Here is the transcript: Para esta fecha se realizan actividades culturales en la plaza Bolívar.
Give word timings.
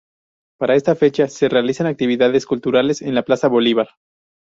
Para 0.57 0.73
esta 0.73 0.95
fecha 0.95 1.27
se 1.27 1.47
realizan 1.47 1.85
actividades 1.85 2.47
culturales 2.47 3.03
en 3.03 3.13
la 3.13 3.21
plaza 3.21 3.47
Bolívar. 3.49 3.89